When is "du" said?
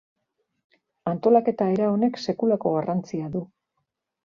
3.39-3.47